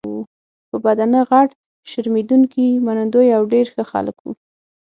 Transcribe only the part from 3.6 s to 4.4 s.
ښه خلک وو.